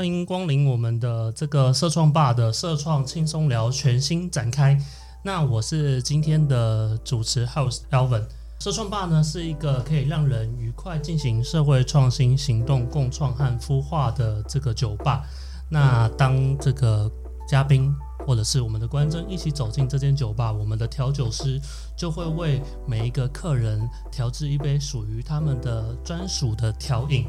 [0.00, 4.74] 欢迎光临我们的这个社创吧的社创轻松聊全新展开。
[5.22, 8.24] 那我是今天的主持 House Alvin。
[8.60, 15.22] 社创吧呢是一个可以让人愉快进行社会创新行动、共创和孵化的这个酒吧。
[15.68, 17.12] 那当这个
[17.46, 17.94] 嘉宾
[18.26, 21.60] 或者是我们的观众一起走进这间酒吧，我们的调酒师
[21.94, 27.26] 就会为每一个客人调制一杯属于他们的专属的调饮。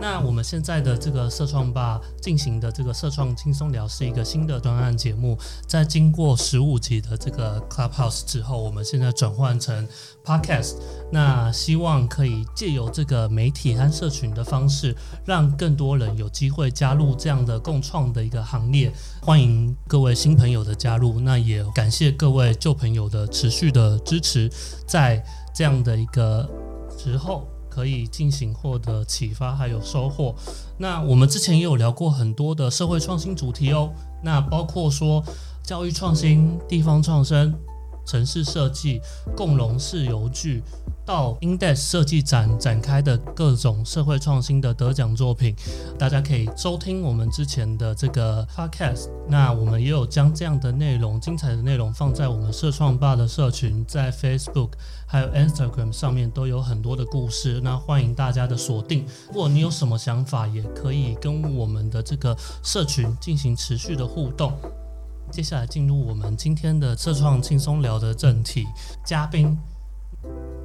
[0.00, 9.86] 那我们现在的这个社创吧进行的这个社创轻松聊是一个新的专案节目，在经过十五集的这个 Clubhouse 之后，我们现在转换成
[10.24, 10.76] Podcast。
[11.12, 18.90] 那希望可以借由这个媒体和社群的方式，让更多人有机会加入这样的共创的一个行列。
[19.20, 24.50] 欢迎各位新朋友的加入，那也感谢各位旧朋友的持续的支持，
[24.86, 25.22] 在
[25.54, 26.48] 这样的一个
[26.96, 27.49] 时候。
[27.70, 30.34] 可以进行获得启发还有收获。
[30.76, 33.90] 那我们之前也有聊过很多的社会创新主题哦，
[34.22, 35.24] 那包括说
[35.62, 37.54] 教育创新、地方创生。
[38.04, 39.00] 城市设计、
[39.36, 40.62] 共融式邮具
[41.04, 45.54] 到 Index 设计展展开的各种社会创新的得奖作品，
[45.98, 49.08] 大家可以收听我们之前的这个 Podcast。
[49.28, 54.70] 那我们也有将这样的内容、精彩的内容放在我们社创吧的社群，在 Facebook
[55.06, 57.60] 还有 Instagram 上面都有很多的故事。
[57.62, 59.06] 那欢迎大家的锁定。
[59.28, 64.52] 如果你有什么想法，也可以跟我们的这个社群进行持续的互动。
[65.30, 68.66] 接下来进入我们今天的社创轻松聊的正题，
[69.06, 69.56] 嘉宾，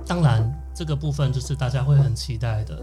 [0.08, 2.82] 当然这个部分就是大家会很期待的。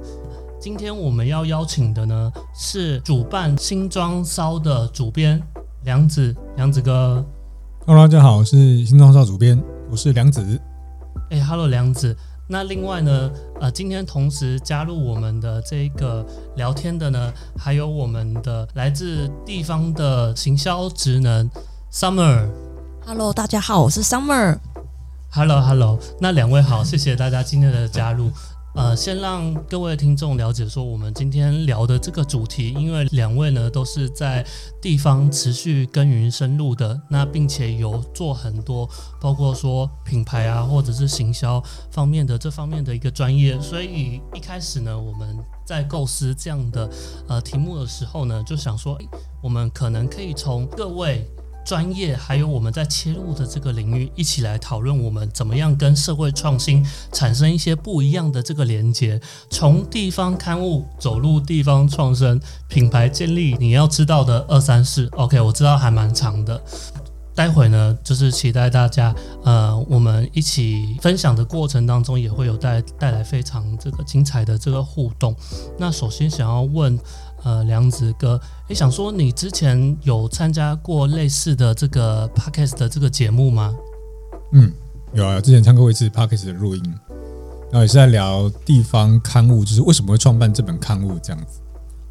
[0.61, 5.43] 今天我们要邀请的呢是主办新装骚的主编
[5.83, 7.25] 梁子，梁子哥。
[7.85, 10.61] Hello，大家好，我是新装骚主编，我是梁子。
[11.31, 12.17] 哎，Hello，梁子。
[12.49, 13.31] 那另外呢，
[13.61, 16.25] 呃，今天同时加入我们的这个
[16.55, 21.51] 聊天的呢，还有我们的来自地方的行销职能。
[21.93, 24.59] Summer，Hello，大家好，我是 Summer。
[25.31, 28.31] Hello，Hello，那两位好，谢谢大家今天的加入。
[28.75, 34.43] 呃，先让各位听众了解说，我们今天聊的这个主题，因为两位呢都是在
[34.81, 38.89] 地方持续耕耘深入的，那并且有做很多，
[39.21, 45.37] 包括说品牌啊，或者是行销方面的这方面的一个专业，所以一开始呢，我们
[45.67, 46.89] 在构思这样的
[47.29, 48.99] 呃题目的时候呢，就想说，
[49.43, 51.31] 我们可能可以从各位。
[51.65, 59.21] 专业还有我们在切入的这个领域，一起来讨论我们怎么样跟社会创新产生一些不一样的这个连接。
[59.49, 65.07] 从地方刊物走入地方创生，品牌建立，你要知道的二三四。
[65.13, 66.61] OK，我知道还蛮长的。
[67.35, 75.35] 待会呢，就是期待大家，呃，我们一起分享的过程当中，也会有带带来非常这个精彩的这个互动。
[75.79, 76.99] 那首先想要问。
[77.45, 83.75] 呃，梁子哥，诶，想说你之前有参加过类似的这个 podcast 的这个节目吗？
[84.53, 84.73] 嗯，
[85.13, 86.83] 有啊，之前参加过一次 podcast 的录音，
[87.71, 91.59] 然后也是在聊地方刊物，就是为什么会创办这本刊物这样子。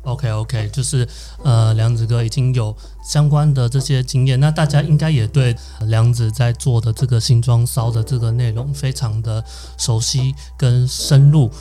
[0.04, 1.08] OK OK，就是
[1.44, 2.76] 呃，梁子哥已经有
[3.08, 9.44] 相关的这些经验，那大家应该也对梁子在做的这个新装烧的这个内容非常的
[9.78, 11.52] 熟悉跟深入。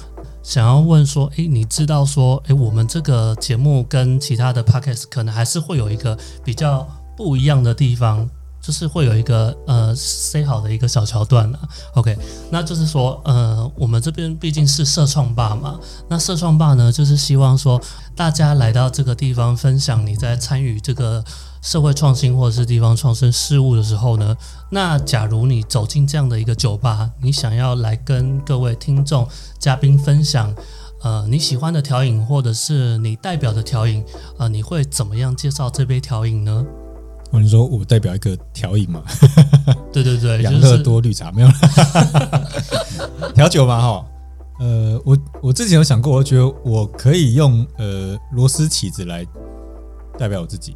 [0.42, 8.28] 想要问说，诶，你知道说，诶，我们这个节目跟其他的 podcast 可能还是会有一个比较不一样的地方，
[8.60, 11.58] 就是会有一个呃 say 好的一个小桥段了。
[11.94, 12.16] OK，
[12.50, 17.80] 那就是说，呃，我们这边毕竟是社创吧嘛，那社创吧呢，就是希望说
[18.16, 21.24] 大家来到这个地方分享你在参与这个。
[21.62, 24.36] 社会创新或者是地方创生事务的时候呢，
[24.70, 29.28] 那假如你走进这样的一个酒吧，你想要来跟各位听众
[29.58, 30.54] 嘉宾分享，
[31.02, 34.02] 呃，你喜欢的调饮或者是你代表的调饮，
[34.38, 36.64] 呃，你会怎么样介绍这杯调饮呢？
[37.30, 39.02] 我，你说我代表一个调饮嘛？
[39.92, 41.48] 对对对， 养乐多绿茶没有
[43.34, 43.80] 调酒嘛？
[43.80, 44.06] 哈，
[44.60, 49.26] 呃，我我之前有想过，我觉得我可以用呃螺丝起子来
[50.18, 50.74] 代表我自己。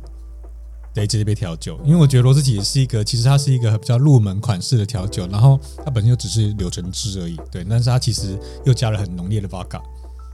[0.95, 9.83] 对这杯调酒，因为我觉得螺丝起是一个，其实它是一个比较入门款式的调酒，然后它本身就只是柳橙汁而已，对，但是它其实又加了很浓烈的 vodka，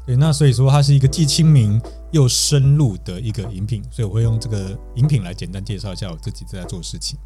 [0.06, 1.80] 对，那所以说它是一个既亲民
[2.10, 7.18] 又深入的一个饮品，所以我会用这个饮品来简单介绍一下我自己正在做的事情。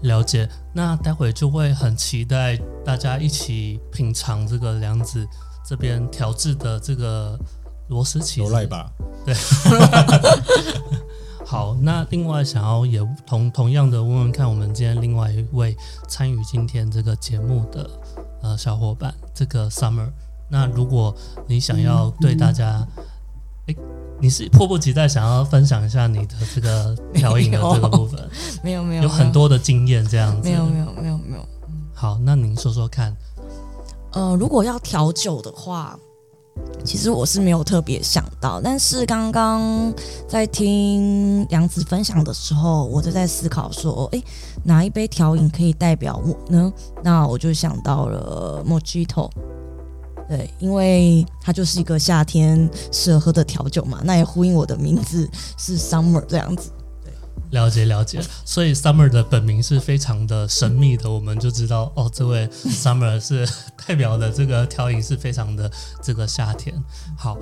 [0.00, 5.26] 了解，那待会就会很期待大家一起品尝这个梁子
[5.68, 7.38] 这边调制的这个
[7.88, 8.90] 螺丝起，有赖吧？
[9.26, 9.34] 对。
[11.46, 15.76] 好，那另外想要也同同样的问问看，我们今天另外一位
[16.08, 17.88] 参与今天这个节目的
[18.42, 20.10] 呃小伙伴，这个 Summer，
[20.50, 21.14] 那如果
[21.46, 22.84] 你想要对大家
[23.68, 23.76] 哎
[24.18, 28.28] 你是迫不及待想要分享一下你的这个调饮的这个部分？
[28.64, 30.48] 没有没有，有很多的经验这样子。
[30.48, 31.48] 没有没有没有没有。
[31.94, 33.16] 好，那您说说看。
[34.12, 35.96] 呃，如果要调酒的话，
[36.84, 39.92] 其实我是没有特别想到，但是刚刚
[40.28, 44.22] 在听杨子分享的时候，我就在思考说，哎，
[44.62, 46.72] 哪一杯调饮可以代表我呢？
[47.02, 49.28] 那我就想到了 Mojito。
[50.28, 56.70] 对，因为它就是一个夏天适合喝的调酒嘛，那也呼应我的名字是 Summer 这样子。
[57.50, 63.48] 了解了解，所以 Summer 的本名是非常的神秘的，我们就知道哦，这位 Summer 是
[63.86, 65.70] 代表的这个调饮是非常的
[66.02, 66.74] 这个夏天。
[67.16, 67.38] 好。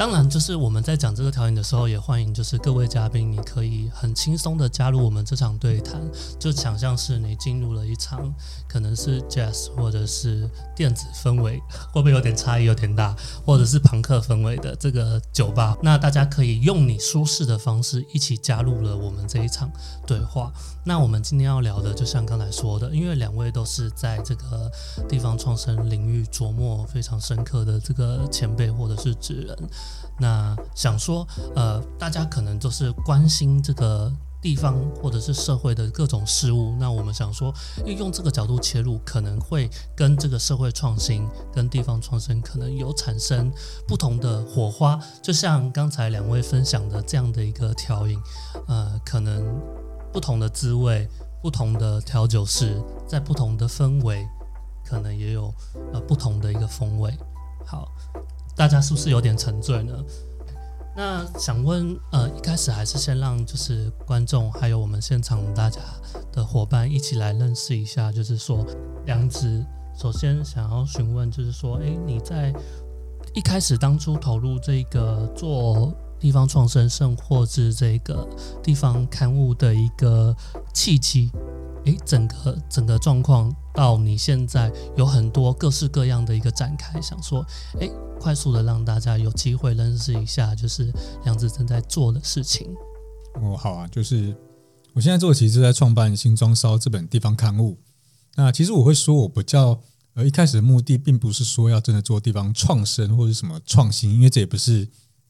[0.00, 6.00] 当然，就是我们在讲这个调饮的时候，也欢迎就是各位嘉宾，你可以很轻松的加入我们这场对谈，
[6.38, 8.32] 就想象是你进入了一场
[8.66, 11.60] 可能是 jazz 或者是电子氛围，
[11.92, 13.14] 会不会有点差异有点大，
[13.44, 15.76] 或者是朋克氛围的这个酒吧？
[15.82, 19.70] 那大家可以用你舒适的方式一起加入了我们这一场
[20.06, 20.50] 对话。
[20.82, 24.72] 那我们今天要聊的，就像刚才说的，因为两位都是在这个
[25.06, 29.54] 地方创生领域琢磨非常深刻的这个前辈或者是职人。
[30.18, 36.74] 那想说，呃，大家可能都是关心这个地方或者是社会的各种事物。
[36.78, 37.52] 那我们想说，
[37.86, 43.50] 用这个角度切入，可能会跟这个社会创新、跟地方创新可能有产生
[43.88, 44.98] 不同的火花。
[45.22, 48.18] 就像刚才两位分享的这样的一个调饮，
[48.68, 49.42] 呃，可能
[50.12, 51.08] 不同的滋味、
[51.42, 54.26] 不同的调酒师，在不同的氛围，
[54.84, 55.54] 可能也有
[55.92, 57.10] 呃不同的一个风味。
[58.60, 60.04] 大家是不是有点沉醉呢？
[60.94, 65.80] 那想问，呃，一开始还是先让就是观众还有我们现场大家
[66.30, 68.62] 的伙伴一起来认识一下，就是说
[69.06, 69.64] 梁子，
[69.98, 72.52] 首先想要询问，就是说，哎，你在
[73.32, 78.28] 一开始当初投入这个做地方创生，甚或是这个
[78.62, 80.36] 地方刊物的一个
[80.74, 81.30] 契机，
[81.86, 87.44] 哎，整个整个状况到你现在有很多各式各样的一个展开，想说，
[87.80, 87.90] 哎。
[88.20, 90.92] 快速的让大家有机会认识一下，就是
[91.24, 92.70] 梁子正在做的事情。
[93.36, 94.36] 哦，好啊，就是
[94.92, 97.78] 我现在做，其实是在创办《新装烧》这本地方刊物。
[98.34, 99.80] 那其实我会说，我不叫
[100.12, 104.86] 呃，一开始的目的并不是说要真的做地方创生或者什么创新，因为这也不是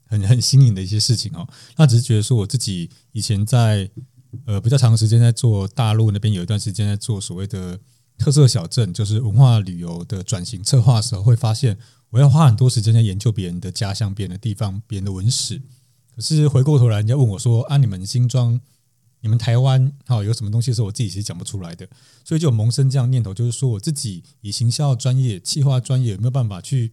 [0.08, 1.46] 很 很新颖的一些事情哦。
[1.76, 3.88] 那只是觉得说，我自己以前在
[4.46, 7.78] 呃比较长时间在做大陆那边，有一段时间在做所谓的
[8.20, 11.78] 特色小镇，就是文化旅游的转型策划的时候，会发现。
[12.11, 15.62] 我要花很多时间在研究别人的家乡、别人的地方、别人的文史。
[16.17, 18.61] 可是回过头来，人家问我说：“啊，你们新庄、
[19.20, 21.88] 你们台湾，哈，有什么东西是我自己其实讲不出来的？”
[22.26, 26.90] 所以就萌生这样念头，就是说我自己以行销专业、企划专业，有没有办法去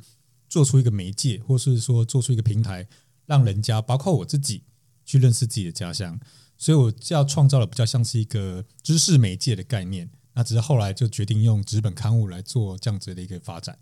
[0.48, 2.88] 做出一个媒介，或是说做出一个平台，
[3.26, 4.62] 让人家包括我自己
[5.04, 6.20] 去认识自己的家乡？
[6.60, 10.12] 所以我要创造了比较像是一个知识媒介的概念。
[10.38, 13.80] 那只是后来就决定用纸本刊物来做这样子的一个发展。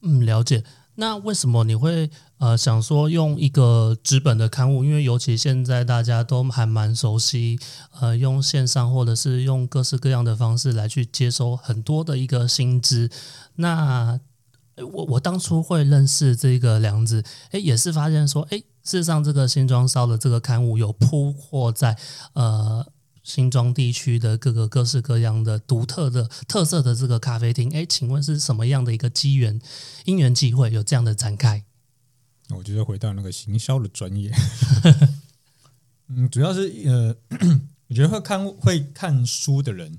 [0.00, 0.62] 嗯，了解。
[0.94, 2.08] 那为什么你会
[2.38, 4.84] 呃想说用一个纸本的刊物？
[4.84, 7.58] 因为尤其现在大家都还蛮熟悉，
[7.98, 13.10] 呃，用线上或者是用各式各样的方式来去接收很多的一个薪资。
[13.56, 14.20] 那
[14.76, 21.98] 我我当初会认识这个梁子，诶，也是发现说，诶，事实上这个新装烧的这个刊物有铺货在
[22.34, 22.86] 呃。
[23.22, 29.60] 新庄地区的各个各式各样的独特的特色的这个咖啡厅，哎，请问是什么样的一个机缘、
[30.04, 31.64] 因缘际会有这样的展开？
[32.50, 34.32] 我觉得回到那个行销的专业，
[36.08, 37.16] 嗯，主要是呃，
[37.88, 39.98] 我觉得会看会看书的人，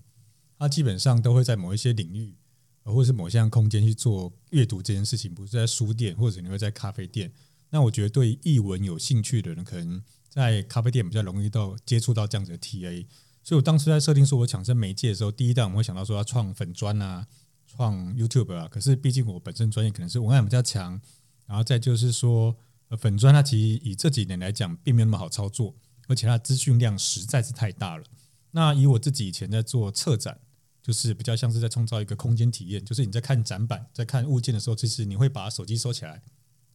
[0.59, 2.35] 他基本上都会在某一些领域，
[2.83, 7.31] 或者是某项空间去做阅读这件事情，不是在书店或者你会在咖啡店。
[7.69, 10.03] 那我觉得对译文有兴趣的人，可能。
[10.33, 13.05] 在咖啡店比较容易到接触到这样子的 TA，
[13.43, 17.27] 所以我当时在设定说我抢生媒介的时候，第一代我们会想到说要创粉砖啊，
[17.67, 18.67] 创 YouTube 啊。
[18.67, 20.99] 可是毕竟我本身专业可能是文案比较强，
[21.45, 22.57] 然后再就是说
[22.97, 25.75] 粉砖它其实以这几年来讲并没有那么好操作，
[26.07, 28.03] 而且它资讯量实在是太大了。
[28.49, 30.39] 那以我自己以前在做策展，
[30.81, 36.23] 就是比较像是在创造一个空间体验，就是你在看展板、在看物件的时候，其实你会把手机收起来，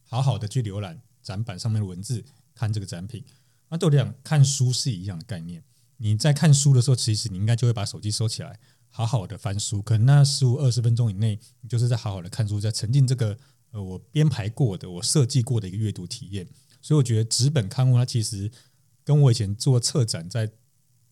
[0.05, 2.23] 好好的去浏览展板上面的文字，
[2.55, 3.21] 看这个展品。
[3.69, 5.63] 那对我讲，看书是一样的概念。
[5.97, 8.59] 你在看书的时候，其实你应该就会把手机收起来，
[8.89, 9.81] 好好的翻书。
[9.81, 13.37] 可能那十五二十分钟以内，你就是在好好的看书，在沉浸这个
[13.71, 16.47] 呃我编排过的、我设计过的一个阅读体验。
[16.81, 18.49] 所以我觉得纸本刊物它其实
[19.03, 20.49] 跟我以前做策展在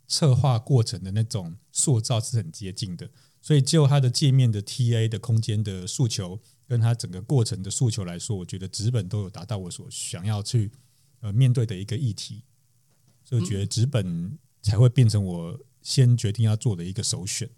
[0.08, 3.10] 策划过程的那种塑造是很接近的。
[3.42, 10.72] 所以就它的界面的 TA 的空间的诉求，跟它整个过程的诉求来说，我觉得纸本都有达到我所想要去
[11.20, 12.44] 呃面对的一个议题。
[13.28, 17.50] 所以我觉得纸本才会变成我先决定要做的一个首选。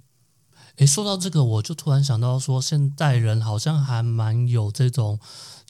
[0.78, 5.20] 诶，说到这个，我就突然想到说，现代人好像还蛮有这种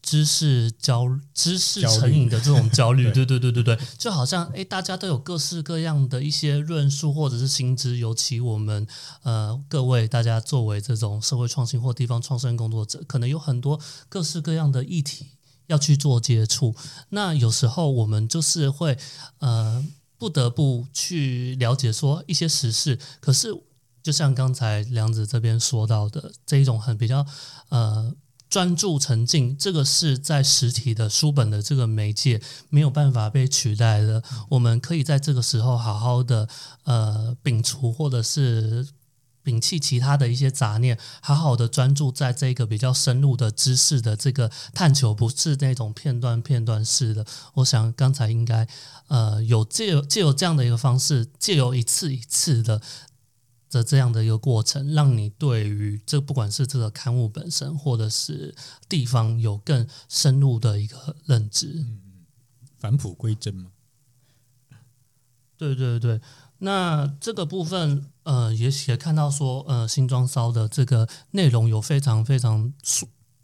[0.01, 3.09] 知识焦、知识成瘾的这种焦虑。
[3.11, 8.85] 对对对对对，就好像诶，大家都有各式各样的一些论述或者是新知，尤其我们
[9.23, 15.31] 呃各位大家作为这种社会创新或地方创生工作者，可能有很多各式各样的议题
[15.69, 16.75] 要去做接触。
[17.09, 18.95] 那有时候我们就是会
[19.39, 19.83] 呃
[20.19, 23.63] 不得不去了解说一些时事，可是。
[24.01, 27.25] 就像刚才梁子这边说到的这一种很比较
[27.67, 28.15] 呃
[28.49, 34.23] 专注沉浸，这个是在实体的书本的这个媒介没有办法被取代的。
[34.51, 36.47] 我们可以在这个时候好好的
[36.85, 38.87] 呃摒除或者是
[39.49, 47.25] 摒弃其他的一些杂念，好好的专注在这个比较深入的知识的这个探求，不是那种片段片段式的。
[47.55, 48.67] 我想刚才应该
[49.07, 52.81] 呃有借有借有这样的一个方式，借由一次一次的。
[53.71, 58.55] 的这样的一个过程，让你对于这不管是这个刊物本身，或者是
[58.89, 61.67] 地方，有更深入的一个认知。
[61.67, 62.25] 嗯嗯，
[62.79, 63.69] 返璞归真嘛。
[65.55, 66.19] 对对对，
[66.59, 72.73] 那这个部分，呃，也也看到说，呃，新装烧的这个内容有非常非常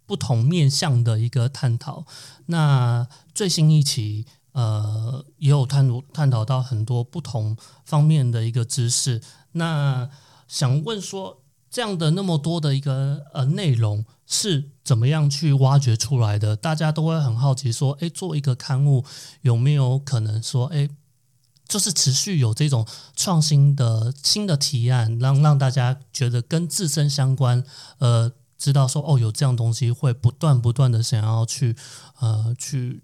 [0.05, 2.05] 不同面向的一个探讨。
[2.47, 9.21] 那最新一期，呃，也有探探讨到很多不同方面的一个知识。
[9.53, 10.09] 那
[10.47, 11.41] 想问说，
[11.71, 16.55] 这样的那么多的一个呃内容是怎么样去挖掘出来的？
[16.55, 19.05] 大家都会很好奇说，诶，做一个刊物
[19.41, 20.89] 有没有可能说，诶，
[21.67, 27.63] 就是持续有这种创新的新的提案，让让大家觉得跟自身相关，
[27.97, 31.75] 呃，知道说哦，有这样东西会不断不断的想要去
[32.19, 33.03] 呃去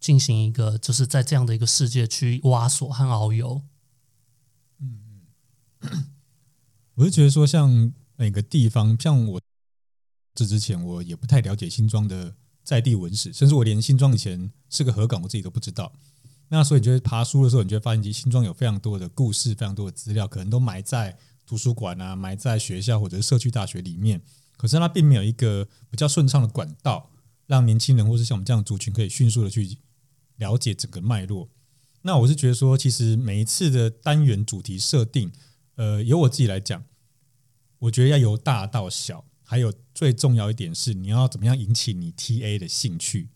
[0.00, 3.62] 进行一个，就是在这样的一个世界去挖索和遨游。
[4.80, 5.00] 嗯
[5.82, 6.06] 嗯
[6.94, 9.40] 我是觉得说，像每个地方，像我
[10.34, 15.92] 这之前，我也不太了解新庄的在地文史，甚至我连新庄以前是个河港，我自己都不知道。
[16.52, 21.16] 那所以，你就爬书的时候，你就会发现，其实新庄有非常多的故事，非常多的资料，可能都埋在
[21.46, 24.20] 图书馆啊，埋在学校或者是社区大学里面。
[24.56, 27.10] 可是，它并没有一个比较顺畅的管道，
[27.46, 29.78] 让年轻人或是像我们这样族群可以迅速的去
[30.36, 31.48] 了解整个脉络。
[32.02, 35.30] 那我是觉得说，其实每一次的单元主题设定。
[35.76, 36.84] 呃，由我自己来讲，
[37.78, 43.30] 我觉得要由大到小，还有最重要一点是，你要怎么样引起你 TA 的兴趣。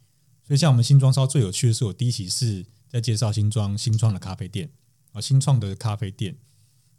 [0.47, 4.71] 所以，像我们新装烧最有趣的是，我第一期是在介绍新装新创的咖啡店
[5.13, 6.37] 啊，新创的咖啡店。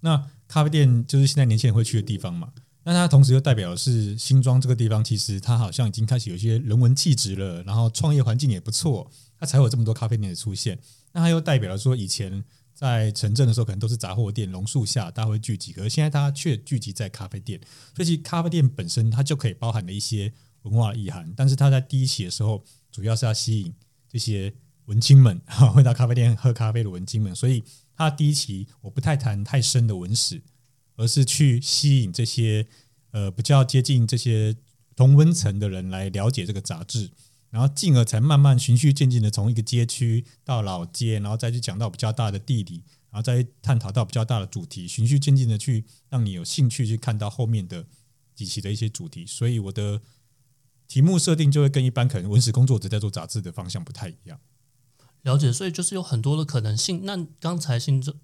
[0.01, 2.51] 那咖啡店就是现在年轻人会去的地方嘛？
[2.83, 9.09] 那它同时又代表的是新庄这个地方，其实它好像已经开始有一些人文气质了，然后创业环境也不错，
[9.39, 10.77] 它才有这么多咖啡店的出现。
[11.13, 12.43] 那它又代表了说以前。
[12.75, 15.71] 在城镇的时候，可能都是杂货店、榕树下，大家会聚集。
[15.71, 17.57] 可是现在，大家却聚集在咖啡店。
[17.95, 20.33] 所以，其实咖啡店本身它就可以包含了一些
[20.63, 21.33] 文化意涵。
[21.37, 22.61] 但是，它在第一期的时候，
[22.91, 23.73] 主要是要吸引
[24.09, 24.53] 这些
[24.85, 27.35] 文青们 哈会到咖啡店喝咖啡的文青们。
[27.35, 27.63] 所以，
[27.95, 30.41] 他第一期我不太谈太深的文史，
[30.95, 32.67] 而是去吸引这些
[33.11, 34.55] 呃比较接近这些
[34.95, 37.11] 同温层的人来了解这个杂志。
[37.51, 47.85] 然后进而才慢慢循序渐进的从一个街区到老街，然后再去讲到比较大的地理，然后再探讨到比较大的主题，循序渐进的去让你有兴趣去看到后面的
[48.33, 49.25] 几期的一些主题。
[49.25, 50.01] 所以我的
[50.85, 54.37] 题目设定就会跟一般可能文史工作者在做杂志的方向不太一样。
[55.25, 57.01] 了解，所以就是有很多的可能性。
[57.03, 58.15] 那刚才新中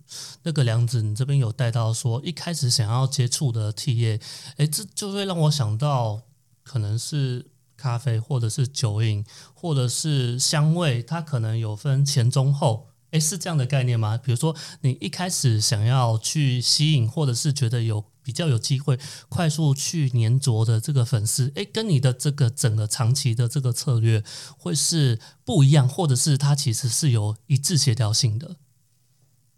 [0.44, 4.20] 那个梁子，你这边有带到说一开始想要接触的 T 业，
[4.56, 6.22] 哎，这就会让我想到
[6.64, 7.52] 可能是。
[7.78, 14.20] 咖啡，或者是酒饮，或者是香味，它可能有分前中后，诶，是这样的概念吗？
[14.24, 19.00] 比如说，你一开始想要去吸引，或者是觉得有比较有机会
[19.30, 24.24] 快速去粘着的这个粉丝，诶，跟你的这个整个长期的这个策略
[24.58, 28.58] 会是不一样，或者是它其实是有一致协调性的。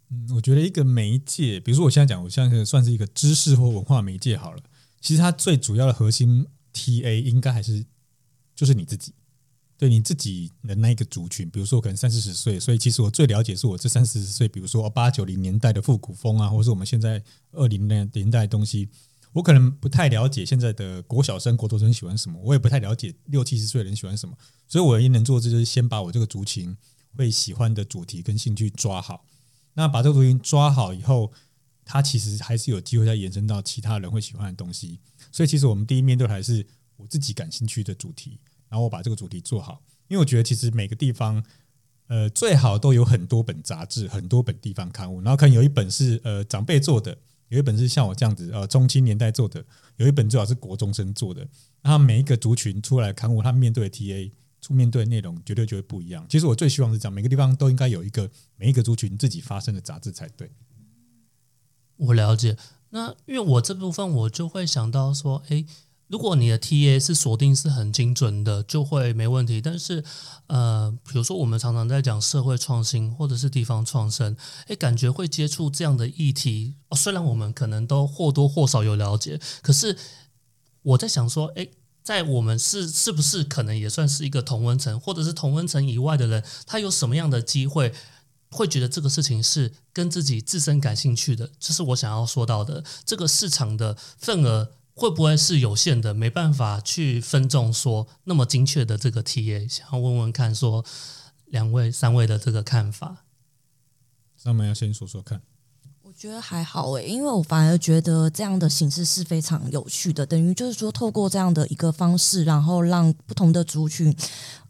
[0.09, 4.61] 嗯，我觉得一个媒介，比如说我现在讲，我现在算是一个知识或文化媒介好了，
[5.01, 7.85] 其实它最主要的核心 TA 应该还是。
[8.55, 9.11] 就是你自己，
[9.77, 18.87] 对你自己的那一个族群，比如说可能三四十岁，所以其实我最了解是我这三四十岁，比如说八九零年代的复古风啊，或是我们现在二零年年代的东西，
[19.33, 24.37] 我可能不太了解现在的国小生、国中生喜欢什么，我也不太了解六七十岁人喜欢什么，
[24.67, 26.77] 所以我唯一能做的就是先把我这个族群
[27.17, 29.25] 会喜欢的主题跟兴趣抓好，
[29.73, 31.31] 那把这个族群抓好以后，
[31.83, 34.99] 它其实还是有机会再延伸到其他人会喜欢的东西。
[35.31, 36.65] 所以其实我们第一面对还是
[36.95, 38.39] 我自己感兴趣的主题，
[38.73, 39.83] 然后我把这个主题做好。
[40.07, 41.43] 因为我觉得其实每个地方，
[42.07, 47.15] 呃，最好都有很多本杂志，很多本地方刊物，然后可能有一本是呃长辈做的，
[47.49, 49.63] 有一本是像我这样子呃中青年代做的，
[49.97, 51.47] 有一本最好是国中生做的。
[51.83, 56.25] 那每一个族群出来刊物，他面对的 TA 出面对的内容绝对就会不一样。
[56.27, 58.27] 其实我最希望是这样，每个地方都应该有一个
[58.57, 60.49] 每一个族群自己发生的杂志才对。
[61.97, 62.57] 我了解。
[62.89, 65.65] 那因为我这部分我就会想到说，诶，
[66.13, 69.59] 如果你的 TA 是锁定是很精准的，就会没问题。
[69.59, 70.03] 但是，
[70.45, 76.75] 呃，比如说我们常常在讲社会创新或者是地方创生，诶，感觉会接触这样的议题。
[76.89, 79.97] 哦，虽然我们可能都或多或少有了解，可是
[80.83, 81.71] 我在想说，诶，
[82.03, 87.91] 在我们是是不是可能也算是一个同温层，或者是同温层以外的人，他有什么样的机会？
[88.51, 92.83] 会觉得这个事情是跟自己自身感兴趣的，这是我想要说到的。
[93.03, 99.67] 这个市场的份额会不会是有限的，没办法去分众说那么精确的这个 TA？
[99.67, 100.85] 想要问问看，说
[101.45, 103.25] 两位、三位的这个看法。
[104.37, 105.41] 上面要先说说看。
[106.01, 114.15] 我觉得还好诶，因为我反而觉得这样的形式是非常有趣的，等于就是说透过这样的一个方式，然后让不同的族群，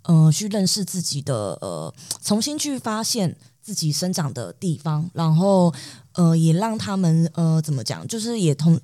[0.04, 3.36] 呃，去认识自己的，呃，重新去发现。
[3.64, 5.74] 自己生长的地方，然后
[6.16, 8.78] 呃，也让他们呃，怎么讲，就是也同，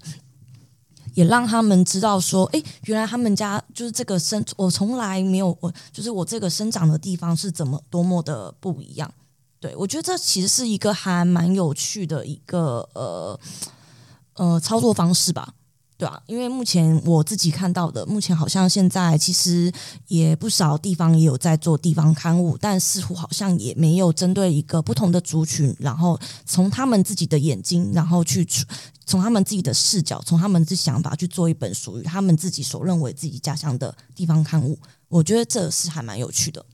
[1.20, 9.12] 也让他们知道说，哎，原来他们家就是这个生，我从来没有，我就是我这个生长的地方是怎么多么的不一样。
[9.60, 13.38] 对我觉得这其实是一个还蛮有趣的一个呃
[14.36, 15.54] 呃操作方式吧。
[15.98, 19.70] 对啊，因为目前我自己看到的，目前好像现在其实
[20.08, 28.48] 也不少地方也有在做地方刊物，但似乎好像也没有针对一个不同的族群，然后从他们自己的眼睛，然后去
[29.10, 34.80] 从他们自己的视角，从他们的想法去做一本属于他们自己所认为自己家乡的地方刊物。
[35.08, 36.66] 我觉得这是还蛮有趣的。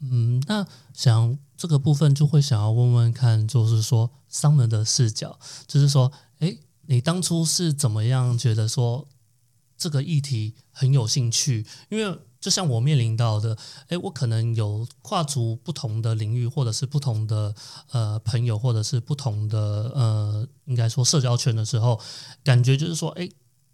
[0.00, 1.38] 嗯，那想。
[1.56, 9.06] 这个部分就会想要问问看，就是说商人的视角，就是说，哎，你当初是怎么样觉得说
[9.78, 11.64] 这个议题很有兴趣？
[11.88, 13.56] 因为就像我面临到的，
[13.88, 17.54] 哎，我可能有跨足不同的领域，或者是不同的
[17.90, 19.58] 呃朋友，或者是不同的
[19.94, 21.98] 呃，应该说社交圈的时候，
[22.42, 23.26] 感觉就是说，哎，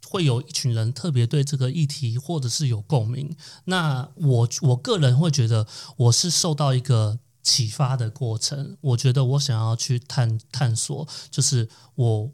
[0.09, 3.35] 会有一群人特别对这个议题或者是有共鸣。
[3.65, 7.19] 那我我个人会觉得，我是受到一个。
[7.43, 12.31] 启发的过程，我觉得我想要去探探索，就是我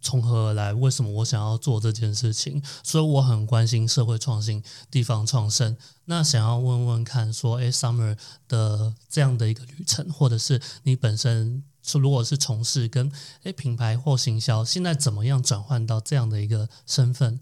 [0.00, 5.76] 从何而来，为什么我想要做这件事情，所以我很关心社会创新、地方创生。
[6.06, 8.16] 那想要问问看，说，诶 s u m m e r
[8.48, 13.10] 的这样的一个旅程，或者是你本身是如果是从事跟
[13.42, 17.40] 诶品牌或行销，现在怎么样转换到这样的一个身份？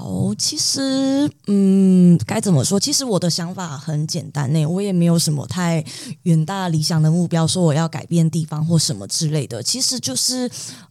[0.00, 2.78] 哦，其实，嗯，该怎么说？
[2.78, 5.84] 其实我的想法很简单呢，我也没有什么太
[6.22, 9.62] 远大理想的目标，说我要改变地方或什么之类的。
[9.62, 10.50] 其实就是，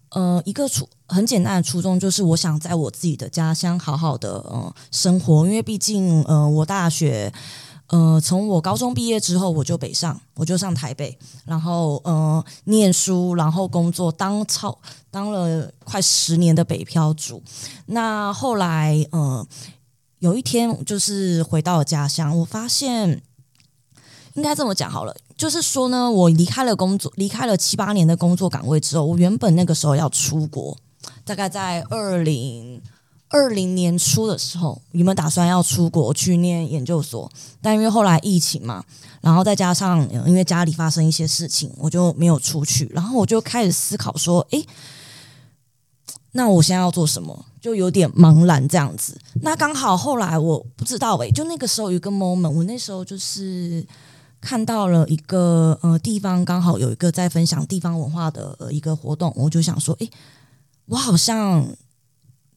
[0.09, 7.33] 呃，一个初很简单的初衷，就是我想在我自己的家乡好好的呃生活，因为毕竟，呃，我大学。
[7.89, 14.77] 呃，从我高中毕业之后，我就北上，我就上台北，然后呃念书，然后工作，当超
[15.09, 17.41] 当了快十年的北漂族。
[17.85, 19.47] 那后来呃
[20.19, 23.21] 有一天，就是回到了家乡，我发现
[24.33, 30.77] 应该这么讲好了，就是说呢，我离开了工作，离开了七八年的工作岗位之后，我原本那个时候要出国，
[31.23, 32.81] 大概在二零。
[33.29, 37.29] 二零年初的时候，有没有打算要出国去念研究所？
[37.61, 38.83] 但因为后来疫情嘛，
[39.19, 42.89] 然后再加上因为家里发生一些事情，我就没有出去。
[42.93, 44.65] 然后我就开始思考说：“诶，
[46.31, 49.19] 那我现在要做什么？”就有点茫然这样子。
[49.41, 53.85] 那刚好后来我不知道诶，就那个时候有一个 moment，我那时候就是
[54.39, 60.09] 看到了一个呃地方，刚好有一个在分享地方文化的一个活动，我就想说：“诶，
[60.85, 61.67] 我好像。”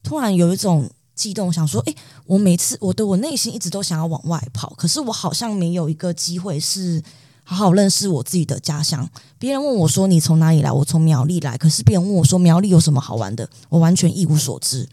[0.03, 7.01] 突然有一种激动，想说：“哎，我每次我的我内心一直都想要往外跑，可是我好像没有一个机会是
[7.43, 9.07] 好好认识我自己的家乡。
[9.37, 11.57] 别人问我说你从哪里来，我从苗栗来。
[11.57, 14.89] 可是别人问我说苗栗有什么好玩的，我完全一无所知。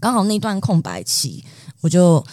[0.00, 1.44] 刚好那段空白期，
[1.82, 2.24] 我就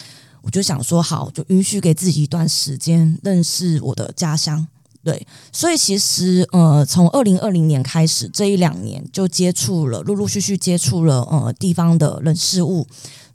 [0.42, 4.68] 我就想说，好，就允许给自己一段时间认识我的家乡。”
[5.08, 12.86] 对，所以其实呃，从二零二零年开始，这一两年就接触了，陆陆续续接触了呃地方的人事物，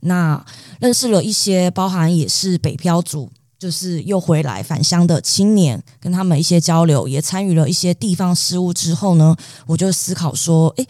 [0.01, 0.45] 那
[0.81, 9.35] 认识了一些包含也是北漂族，就是又回来返乡的青年，跟他们一些交流，也参与了一些地方事务之后呢，
[9.67, 10.87] 我就思考说，诶，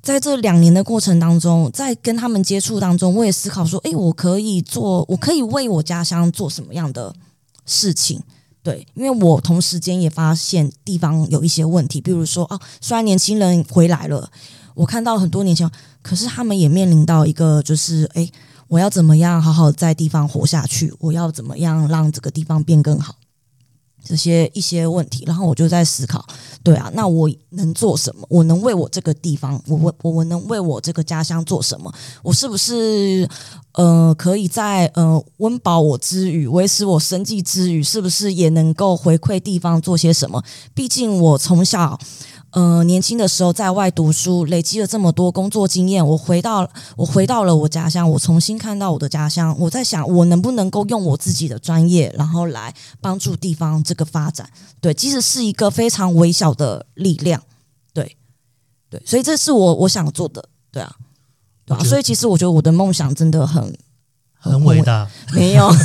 [0.00, 7.14] 在这两年的过程当中，在跟他们接触当中，我也思考说，诶，我可以做，我可以为我家乡做什么样的
[7.66, 8.22] 事情？
[8.64, 14.28] 对，因为我同时间也发现地方有一些问题，比如说，哦，虽然年轻人回来了，
[14.74, 15.72] 我看到很多年轻人，
[16.02, 18.32] 可是他们也面临到一个，就是，诶。
[18.68, 20.92] 我要怎么样好好在地方活下去？
[20.98, 23.14] 我要怎么样让这个地方变更好？
[24.04, 26.24] 这些一些问题，然后我就在思考，
[26.62, 28.26] 对啊，那我能做什么？
[28.28, 31.92] 我能为我这个地方，我我我能为我这个家乡做什么？
[32.22, 33.28] 我是不是
[33.72, 40.42] 呃，可以在呃温饱我之余，维持我生计之余，是不是也能够回馈地方做些什么？
[40.74, 41.98] 毕竟我从小。
[42.54, 54.48] 呃，年轻的时候在外读书，累积了这么多工作经验，我回到我回到了我家乡，我重新看到我的家乡，我在想，我能不能够用我自己的专业，然后来帮助地方这个发展？
[54.80, 57.42] 对，其实是一个非常微小的力量，
[57.92, 58.16] 对
[58.88, 60.94] 对，所以这是我我想做的，对啊，
[61.66, 63.76] 对啊，所以其实我觉得我的梦想真的很
[64.38, 65.68] 很伟大，没有。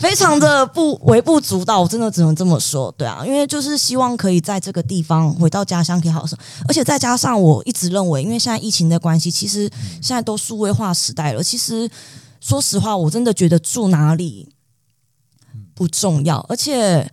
[0.00, 11.42] 非常的不微不足道，我真的只能这么说，对啊，因为就是希望可以在这个地方回到家乡可以好生，而且再加上我一直认为，因为现在疫情的关系，其实现在都数位化时代了。
[11.42, 11.88] 其实
[12.40, 14.48] 说实话，我真的觉得住哪里
[15.74, 17.06] 不重要，而且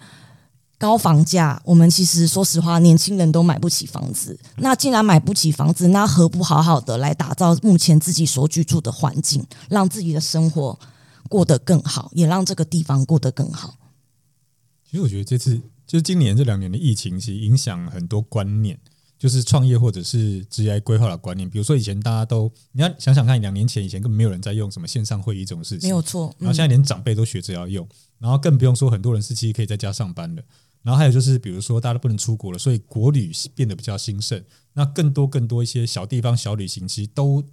[0.78, 4.40] 高房价，我们其实说实话，年轻人都买不起房子。
[4.56, 10.80] 那既然买不起房子，那何不好好的来打造目前自己所居住的环境，让自己的生活。
[11.28, 13.78] 过得更好，也让这个地方过得更好。
[14.90, 18.80] 其实我觉得这次就是今年这两年的疫情，其实影响很多观念，
[19.20, 21.50] 就是创业或者是职业规划的观念。
[21.50, 26.34] 比如说以前大家都，你要想想看，两年前以前根本没有人在用什么线上会议这种事情，没有错。
[26.40, 27.88] 然后现在连长辈都学着要用，
[28.18, 30.44] 然后更不用说很多人是其实可以在家上班的。
[30.84, 34.42] 然后还有就是，比如说大家都不能出国了，所以国旅变得比较兴盛。
[34.72, 37.44] 那更多更多一些小地方小旅行，其实都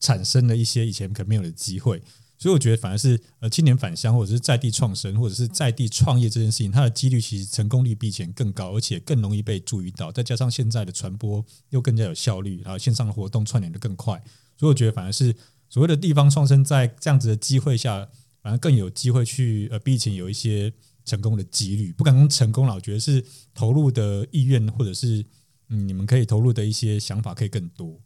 [0.00, 2.02] 产生了一些以前可能没有的机会。
[2.44, 10.12] 所以我觉得反而是呃青年返乡或者是在地创生或者是在地创业这件事情，它的几率其实成功率比以前更高，而且更容易被注意到。
[10.12, 14.22] 再加上现在的传播又更加有效率，然后线上的活动串联的更快，
[14.58, 15.34] 所以我觉得反而是
[15.70, 18.06] 所谓的地方创生在这样子的机会下，
[18.42, 20.70] 反而更有机会去呃比以前有一些
[21.06, 21.94] 成功的几率。
[21.94, 25.24] 不敢说成功了，我觉得是投入的意愿或者是
[25.70, 27.98] 嗯你们可以投入的一些想法可以更多。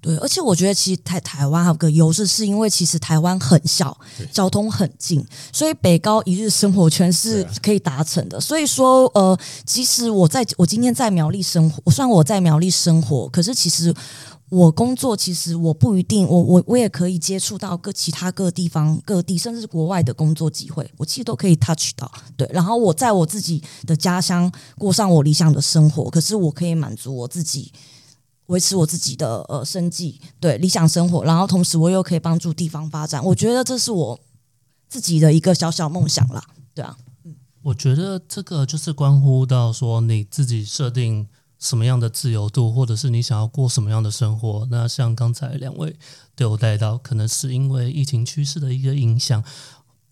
[0.00, 3.94] 对，而且我觉得其实台台湾还有个优势，是因为其实台湾很小，
[4.32, 8.40] 交通很近，所以北高一日生活圈是可以达成的。
[8.40, 13.94] 所以说，呃，即使我在我今天在苗栗生活，虽然我在苗栗生活，可是其实
[14.48, 22.10] 我工作，其实我不一定，我我我也可以接触到各其他各地方各地，甚至是国外的工作机会，我其实都可以 touch 到。
[22.38, 27.70] 对，然后我在我自己的家乡过上我理想的生活，可是我可以满足我自己。
[28.50, 34.20] 维持我自己的呃生计，对理想生活，然后同时我又可以帮助地方发展，我觉得这是我
[34.88, 36.42] 自己的一个小小梦想啦，
[36.74, 44.66] 对啊，嗯，我觉得这个就是关乎到说你自己设定什么样的自由度，或者是你想要过什么样的生活。
[44.70, 45.96] 那像刚才两位
[46.34, 49.44] 都有带到，可能是因为疫情趋势的一个影响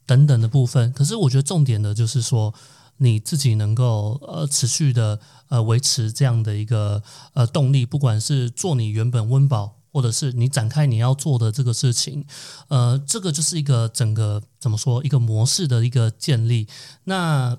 [0.07, 2.55] 等等的部分，可是我觉得重点的就是说。
[2.99, 12.27] 你自己能够呃持续的呃维持这样的一个呃动力，不管是做你原本温饱，或者是你展开你要做的这个事情，
[12.69, 16.69] 呃，这个就是一个整个怎么说一个模式的一个建立。
[17.05, 17.57] 那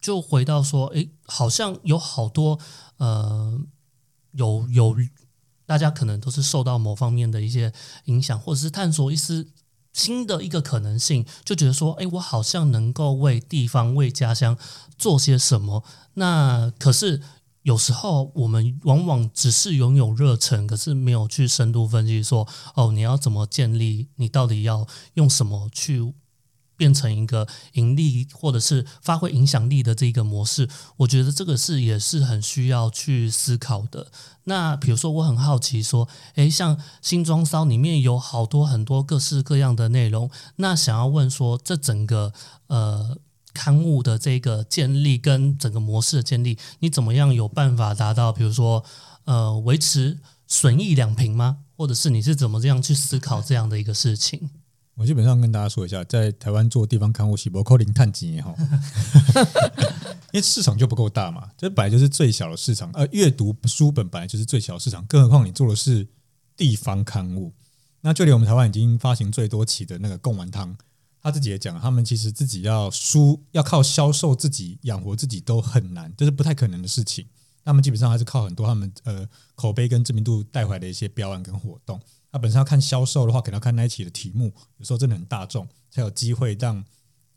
[0.00, 2.58] 就回到说，诶，好像有好多
[2.98, 3.60] 呃
[4.32, 4.96] 有有
[5.66, 7.72] 大家可能都是受到某方面的一些
[8.04, 9.48] 影响，或者是探索一丝。
[9.96, 14.58] 新的一个可能性，就觉得说，哎，我好像能够为地方、为家乡
[14.98, 15.82] 做些什么。
[16.14, 17.22] 那可是
[17.62, 24.08] 有时候我们往往只是拥有热忱，可是没有去深度分析说，哦，你要怎么建立？
[24.16, 26.12] 你到底要用什么去？
[26.76, 34.08] 变成一个盈利或者是发挥影响力的这个模式，我觉得这个是也是很需要去思考的。
[34.44, 42.32] 那比如说，我很好奇说，诶，像新装骚里面有好多很多各式各样的内容，那想要问说，这整个
[42.68, 43.16] 呃
[43.52, 48.32] 刊物的这个建立跟整个模式的建立，你怎么样有办法达到？
[48.32, 48.84] 比如说，
[49.24, 51.58] 呃，维持损益两平吗？
[51.76, 54.48] 或者是你是怎么这样去思考这样的一个事情？
[54.96, 58.54] 我基本上跟大家说一下，在台湾做地方刊物，喜博扣零碳几年哈，
[60.32, 62.90] 因为市场就不够大嘛，这本来就是最小的市场。
[62.94, 66.08] 呃，阅读书本本来就是最小市场，更何况你做的是
[66.56, 67.52] 地方刊物。
[68.00, 70.74] 那就连我们台湾已经发行最多期的那个贡丸汤，
[71.20, 77.26] 他自己也讲，他们其实自己要输，要靠销售自己养活自己都很难，这是不太可能的事情。
[77.62, 82.00] 他们基本上还是靠很多他们呃口碑跟知名度带回来的一些标案跟活动。
[82.38, 86.84] 本身要看销售的话，可能要看那一期的题目，有时候真的很大众，才有机会让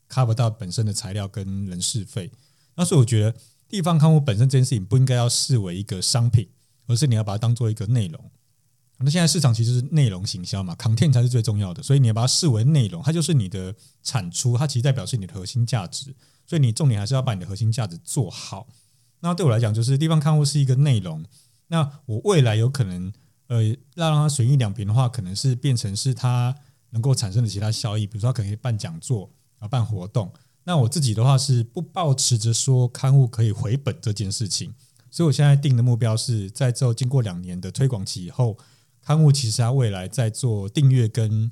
[0.09, 2.31] cover 到本身的材料跟人事费。
[2.75, 3.35] 那所以我觉得
[3.67, 6.49] 地方刊物本身这件事情不应该要视为一个商品，
[6.87, 8.31] 而是你要把它当做一个内容。
[9.01, 16.13] 那现在市场其实是内容行销嘛，content 才是最重要的，所以你要把它视为内容，它就是你的产出，它其实代表是你的核心价值，
[16.45, 18.67] 所以你重点还是要把你的核心价值做好。
[19.21, 21.23] 那对我来讲，就是地方刊物是一个内容，
[21.67, 23.13] 那我未来有可能
[23.49, 23.61] 呃，
[23.95, 26.55] 要让它损益两平的话，可能是变成是它
[26.91, 30.31] 能够产生的其他效益，比如说它可以办讲座啊，办活动。
[30.63, 34.73] 那我自己的话是不抱持着说刊物可以回本这件事情，
[35.11, 38.57] 所以我现在定的目标是在之后经过两年的推广期以后。
[39.01, 41.51] 刊物其实它未来在做订阅跟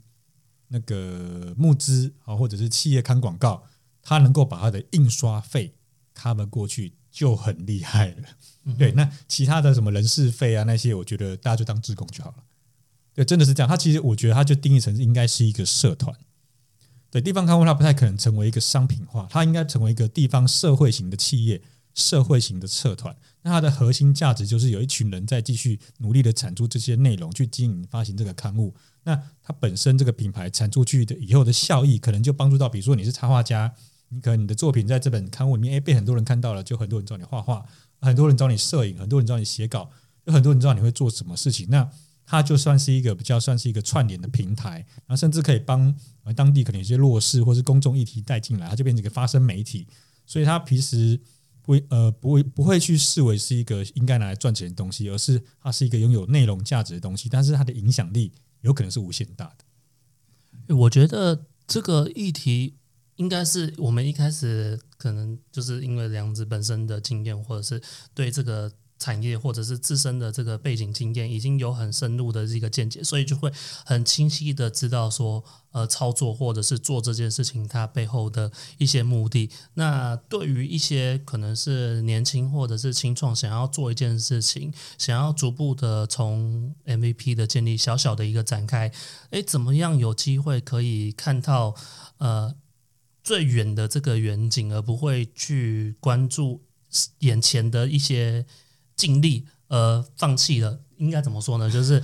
[0.67, 3.63] 那个募资啊，或者是企业看广告，
[4.03, 5.73] 它能够把它的印刷费
[6.15, 8.75] cover 过去就很厉害了。
[8.77, 12.43] 对，那其他的什么人事费啊那些，我觉得大家就当志工就好了。
[13.15, 13.67] 对，真的是这样。
[13.67, 16.15] 它其实我觉得它就定义成应该是一个社团。
[17.10, 21.62] 对，地方刊物它不太可能成为一个商品化，它应该成为一个地方社会型的企业。
[21.95, 28.75] 社会型的社团，那它的核心价值就是有一群人在继续努力的产出这些内容，去经营发行这个刊物。
[29.03, 33.73] 那它本身这个品牌产出去的以后的效益，可能就帮助到，比如说你是插画家，
[34.09, 37.65] 你可能你的作品在这本刊物里面，哎，被很多人看到了，就很多人找你画画，
[38.01, 39.89] 很多人找你摄影，很多人找你写稿，
[40.25, 41.67] 有很多人知道你会做什么事情。
[41.69, 41.89] 那
[42.25, 45.95] 它就算是一个比较算是一个串联的平台，然后甚至可以帮
[46.35, 49.87] 当地可能有些弱势或是公众议题带进来，它就变成一个发声媒体。
[50.25, 51.19] 所以它平时。
[51.67, 60.73] 不呃不会不会去视为是一个应该拿来赚钱的东西，而是它是一个拥有内容价值的东西，但是它的影响力有可能是无限大的。
[60.77, 62.77] 我觉得这个议题
[63.17, 67.80] 应该是我们一开始可能就是因为梁子本身的经验，或者是
[68.15, 68.71] 对这个。
[68.99, 73.53] 产业或者是自身的这个背景经验已经有很深入的这个见解，所以就会
[73.86, 79.51] 很清晰的知道说，呃，操作或者是做这件事情它背后的一些目的。
[79.75, 88.91] 那对于一些可能是年轻或者是青创想要做一件事情，想要逐步的从 MVP 的建立小小的一个展开，
[89.30, 91.75] 诶，怎么样有机会可以看到
[92.17, 92.56] 呃
[93.27, 96.63] 最远的这个远景，而不会去关注
[97.19, 98.45] 眼前的一些。
[98.97, 101.69] 尽力而放弃了，应该怎么说呢？
[101.69, 102.01] 就是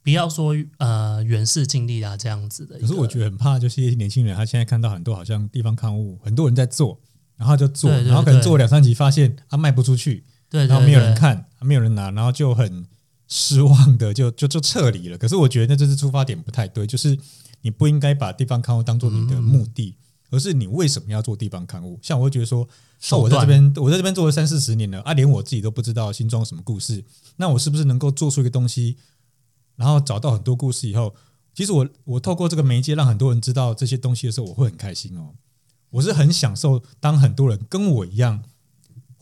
[0.00, 2.78] 不要说呃远视尽力啊这样子的。
[2.78, 7.00] 可是我觉得很怕，就是一些年轻人，他现在看到很多好像地方刊物，很多人在做，
[7.36, 12.86] 然后就做，然后可能做两三集，发现他卖不出去，对，然后没有人看，没有人拿，然后就很
[13.26, 15.18] 失望的就就就撤离了。
[15.18, 17.18] 可是我觉得那这次出发点不太对，就是
[17.62, 19.96] 你不应该把地方刊物当做你的目的，
[20.30, 21.98] 而是你为什么要做地方刊物？
[22.02, 22.68] 像我会觉得说。
[23.12, 27.04] 哦，我在这边，我在这边做了三四十年了啊，连我自己都不知道新庄什么故事。
[27.36, 28.96] 那我是不是能够做出一个东西，
[29.76, 31.14] 然后找到很多故事以后，
[31.54, 35.32] 其实我我透过这个媒介让很多人知道这些东西的时候，我会很开心哦。
[35.90, 38.42] 我是很享受当很多人跟我一样，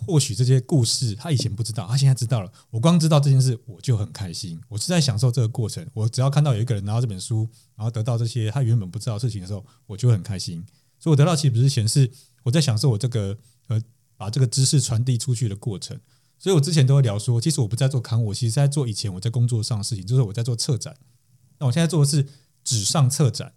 [0.07, 2.51] 或许这些故事他以前不知道，他现在知道了。
[2.71, 5.87] 我光知道这件事我就很开心，我是在享受这个过程。
[5.93, 10.65] 我只要看到有一个人拿到这本书，然后得到这些他原本不知道事情的时候，我就很开心。
[11.07, 12.11] 所以我得到其实不是钱，是
[12.43, 13.39] 我在享受我这个。
[13.69, 13.83] 呃，
[14.17, 16.01] 把这个知识传递出去的过程，
[16.39, 20.97] 所以我之前都会聊说，其实我不在做刊物，其实在做以前我在工作上的事情，就是我在做策展。
[21.59, 22.25] 那我现在做的是
[22.63, 23.55] 纸上策展，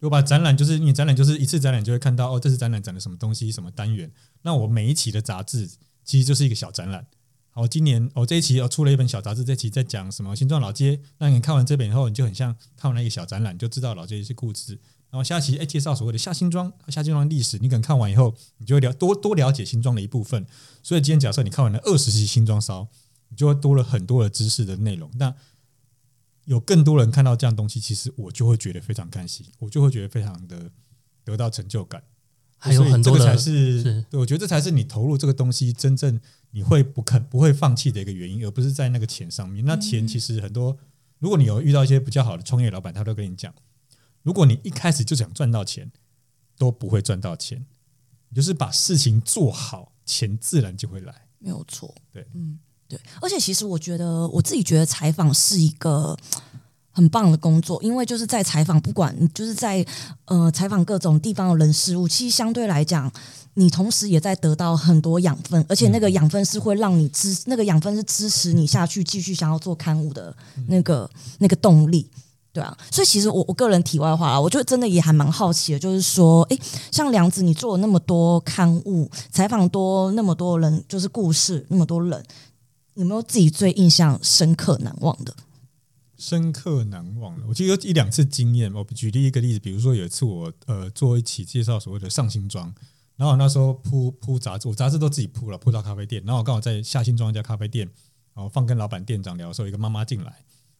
[0.00, 4.10] 我把展览就是你展览就是一次展览就会看到哦，这次展览展的什么东西，什么单元。
[4.40, 5.68] 那我每一期的杂志
[6.02, 7.06] 其实就是一个小展览。
[7.50, 10.98] 好，今年我这一期哦出了一本小杂志，这期在讲什么新庄老街。
[11.18, 14.80] 那你看完这本以后，你就很像看完了一个小展览，就知道老街一些故事。
[15.16, 20.44] 然后下期哎，介绍所谓的下新庄、下新庄历史，你可能看完以后，你就会了多多了解新庄的一部分。
[20.82, 22.86] 所以今天假设你看完了二十期新庄烧，
[23.30, 25.10] 你就会多了很多的知识的内容。
[25.14, 25.34] 那
[26.44, 30.70] 有更多人看到这样东西，其实我就会觉得非常开心，我就会觉得非常的
[31.24, 32.02] 得到成就感。
[32.58, 39.64] 还有很多的才是，对，我觉得这才是你投入这个东西真正你会不肯不会放弃的一个原因，而不是在那个钱上面。
[39.64, 40.76] 那钱其实很多，
[41.20, 43.54] 如果你有遇到一些比较好的创业老板，他都跟你讲。
[44.26, 45.88] 如果你一开始就想赚到钱，
[46.58, 47.64] 都不会赚到钱。
[48.28, 51.14] 你就是把事情做好，钱自然就会来。
[51.38, 52.58] 没有错，对，嗯，
[52.88, 52.98] 对。
[53.22, 56.18] 而且其实我觉得，我自己觉得采访是一个
[56.90, 59.86] 很棒的工作，因为就是在采访，不管你就是在
[60.24, 63.08] 呃采访各种地方的人事物，其实相对来讲，
[63.54, 70.36] 你同时也在得到很多养分，而且那个养分是会让你支，那个养分是支持你下去继续想要做刊物的
[70.66, 71.08] 那个
[71.38, 72.10] 那个动力。
[72.56, 76.58] 对啊，所以其实我我个人题外话啦，我就真的也还蛮好奇的，就是说，诶，
[76.90, 82.24] 像梁子，你做了那么多刊物，采访多那么多人，就是故事那么多人，
[82.94, 85.36] 有没有自己最印象深刻、难忘的？
[86.16, 88.72] 深刻难忘的，我记得有一两次经验。
[88.72, 92.74] 我举例一个例子，比如说有一次我呃做一起介绍所谓的上新庄，
[93.16, 97.86] 然后那时候铺铺杂志，我杂志都自己铺了，铺到咖啡店，然后刚好在下新庄一家咖啡店，
[98.32, 100.32] 然后放跟老板店长聊的时候，一个妈妈进来，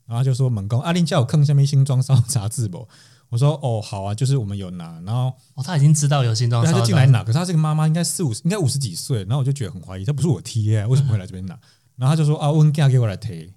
[0.06, 2.88] 然后就说门工阿玲叫我坑下面新庄烧杂志不？
[3.28, 11.58] 我说哦好啊，就是我们有拿，然后哦，他已经知道有新装烧，他就进来拿，可是他这个妈妈应该四五应该五十几岁，然后我就觉得很怀疑，他不是我 T A，为什么会来这边拿？
[11.96, 13.52] 然后他就说啊，问家给我来提。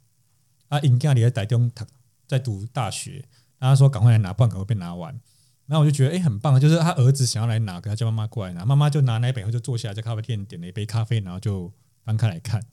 [0.69, 1.83] 啊，因家里在台中读
[2.27, 3.25] 在读大学，
[3.57, 5.19] 然后说赶快来拿，不然可能会被拿完。
[5.65, 11.71] 然后我就觉得哎，很棒，就是他儿子想要来拿，给他叫妈妈过来拿，妈妈就拿那本后就坐下来在咖啡店点了一杯咖啡，然后就
[12.03, 12.63] 翻开来看，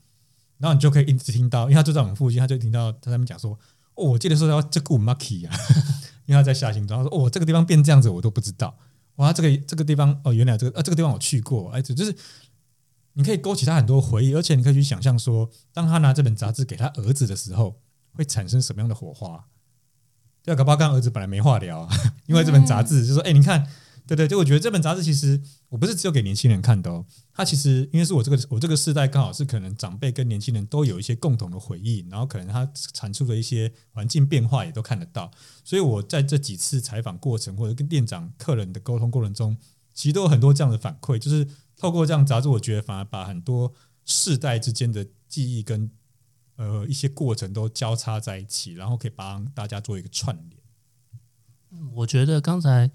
[0.59, 3.53] 然后你就可以一直听到，因为他就在我们附近，他就听到他在那边讲说，
[3.95, 5.57] 哦，我记得说要这顾 Marky 啊，
[6.27, 8.77] 因为他在下新庄，他说哦，这个地方变这样子我都不知道，
[9.17, 12.15] 哇，这个这个地方哦，原来这个啊这个地方我去过，哎，就是
[13.15, 17.81] 你可以勾起他很多回忆，而且你可以去想象说，当他拿这本杂志给他儿子的时候。
[18.17, 19.45] 会产生什么样的火花？
[20.43, 21.89] 对啊，搞不好刚儿子本来没话聊啊，
[22.25, 23.71] 因为这本杂志就说：“哎，你看，
[24.07, 35.31] 对对，就我觉得这本杂志其实我不是只有给年轻人看的哦，它其实因为是我这个我这个世代刚好是可能长辈跟年轻人都有一些共同的回忆，然后可能它产出的一些环境变化也都看得到，
[35.65, 39.57] 所以我在这几次采访过程或者跟店长、客人的沟通过程中，
[39.93, 43.73] 其实都有很多这样的反馈，就是透过这样杂志，我觉得反而把很多
[44.05, 45.91] 世代之间的记忆跟。
[46.59, 51.83] 呃，一些过程都交叉在一起，然后可以帮大家做一个串联。
[51.93, 52.91] 我觉得刚才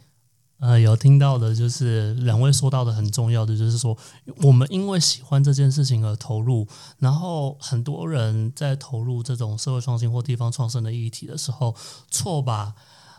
[0.61, 3.97] 呃有听到的，就是两位说到的很重要的，就是说
[4.43, 6.65] 我们因为喜欢这件事情而投入，
[6.99, 11.75] 然后很多人在投入这种社会创新或地方创生的议题的时候，
[12.09, 12.73] 错把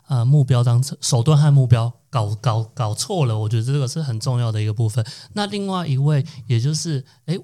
[0.07, 3.39] 呃目标当成手段和目标搞搞搞错了。
[3.39, 5.05] 我觉得这个是很重要的一个部分。
[5.35, 7.39] 那另外一位，也就是哎。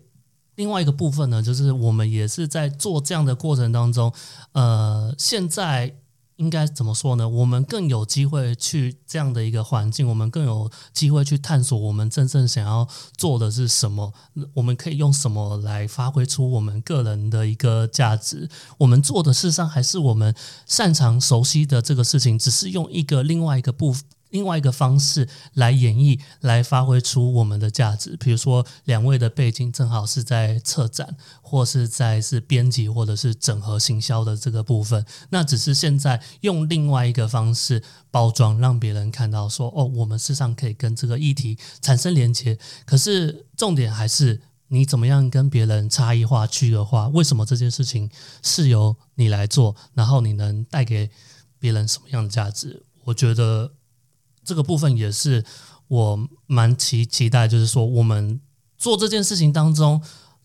[0.59, 4.13] 另外一个部分呢，就是我们也是在做这样的过程当中，
[4.51, 5.95] 呃，现在
[6.38, 7.29] 应该怎么说呢？
[7.29, 14.12] 我们更有机会去这样的一个环境，我们更有机会去探索我们真正想要做的是什么，
[14.55, 18.48] 我们可以用什么来发挥出我们个人的一个价值。
[18.79, 24.05] 我们做的事实上还是我们擅长熟悉的这个事情，只是用一个另外一个部分。
[24.31, 28.17] 另外一个方式来演绎，来发挥出我们的价值。
[28.19, 35.05] 比如说，两位的背景正好是在策展，或是在是编辑，或者是整合行销的这个部分。
[35.31, 47.09] 那只是现在用另外一个方式包装，让别人看到说：“哦，我们事实上可以跟这个议题产生连接。”可是重点还是你怎么样跟别人差异化、区隔化？
[47.09, 48.11] 为什么这件事情
[48.43, 49.75] 是由你来做？
[49.95, 51.11] 然后你能带给
[51.59, 52.85] 别人什么样的价值？
[53.05, 53.73] 我觉得。
[54.49, 55.45] 这个部分也是
[55.89, 58.41] 我蛮期期待，就是说我们
[58.79, 60.03] 做这件事情当中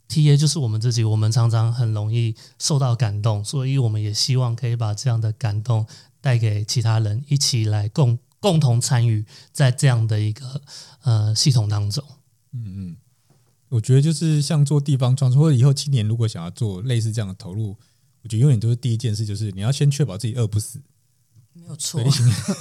[0.09, 5.85] ，T A 就是我们自己，我们常常很容易受到感动，所以我们也希望可以把这样的感动
[6.19, 10.61] 带给其他人，一起来共共同参与在这样的一个
[11.03, 12.03] 呃系统当中。
[12.51, 12.97] 嗯嗯，
[13.69, 17.77] 我觉得就是像做地方创生，或者以后青年如果想要做类似这样的投入，
[18.21, 20.81] 我觉得永远都是第一件事就是你要先确保自己饿不死。
[21.53, 22.01] 没有错，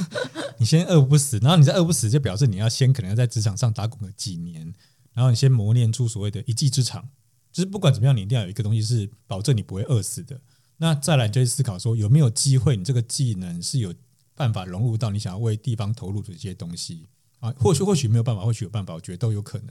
[0.58, 4.72] 你先饿不死，然后你再饿不死，就表示你要先可能要在职场上打滚个几年，
[5.12, 7.08] 然后你先磨练出所谓的一技之长。
[7.50, 10.40] 就是不管怎么样，你一定要有一个东西是保证你不会饿死的。
[10.78, 13.94] 那再来就去思考说，有没有机会，你这个技能是有
[14.34, 17.08] 办法融入到你想要为地方投入的这些东西
[17.40, 17.52] 啊？
[17.58, 19.68] 或许或许没有办法，或许有办法，我觉得都有可能。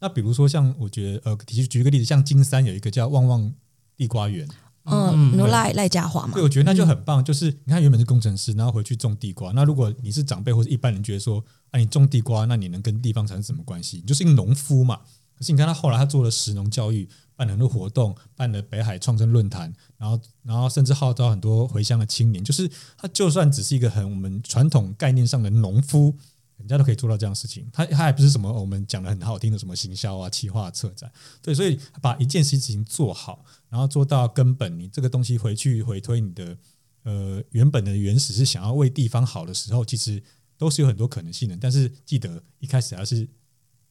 [0.00, 3.54] 那比如说像我觉得呃，举举个例子，像金山有一个叫旺旺
[3.96, 4.48] 地瓜园。
[4.84, 6.34] 嗯，如赖赖家华嘛？
[6.34, 7.24] 对，我觉得那就很棒。
[7.24, 9.52] 就是你看，原本是工程师，然后回去种地瓜。
[9.52, 13.98] 那如果你是长辈或者一般人，觉得说，啊，你种地瓜，那你能跟地方产生什么关系？
[13.98, 15.00] 你就是一个农夫嘛。
[15.38, 22.42] 可是你看他后来，他做了食农教育，办了很多活动，办了北海创生论坛，然后，然后甚至号召很多回乡的青年。
[22.42, 26.16] 就是他就算只是一个很我们传统概念上的农夫。
[26.58, 36.56] 人家都可以做到这样事情，他他还不是什么我们讲的很好听的什么行销啊、企划、策展，对，所以把一件事情做好，然后做到根本，你这个东西回去回推你的
[37.02, 40.22] 呃原本的原始是想要为地方好的时候，其实
[40.56, 41.56] 都是有很多可能性的。
[41.60, 43.24] 但是记得一开始还是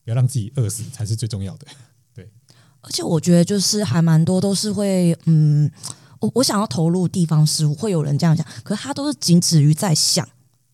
[0.05, 1.67] 不要让自己饿死才是最重要的。
[2.13, 2.31] 对，
[2.79, 5.69] 而且我觉得就是还蛮多都是会嗯，
[6.21, 10.25] 我我想要投入地方事务，会有人这样讲，可是他都是仅止于在想。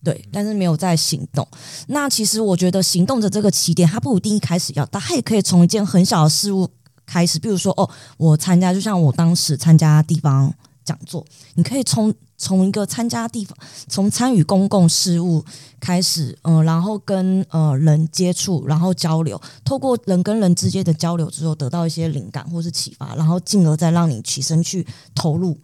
[0.04, 1.46] 对，但是没有在行动。
[1.88, 6.70] 那其实我觉得行动的这个起点，它不一定一开始要大，它也可以从一件很小的事物
[7.06, 7.40] 开始。
[7.40, 10.54] 比如说，哦，我参加，就像我当时参加地方
[10.86, 11.26] 讲座，
[11.56, 13.58] 你可以从从一个参加地方，
[13.90, 15.44] 从参与公共事务
[15.80, 25.60] 开始，嗯、然后跟呃人接触，然后交流，透过人跟人之间的交流之后，得到一些灵感或是启发，然后进而再让你起身去投入。